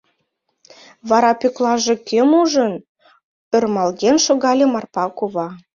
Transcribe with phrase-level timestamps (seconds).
[1.09, 2.73] —Вара Пӧклаже кӧм ужын?—
[3.55, 5.47] ӧрмалген шогале Марпа кува.